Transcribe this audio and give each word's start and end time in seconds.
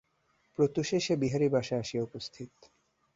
প্রত্যুষেই 0.59 1.01
সে 1.01 1.13
বিহারীর 1.15 1.51
বাসায় 1.51 1.79
আসিয়া 1.79 2.03
উপস্থিত। 2.03 2.51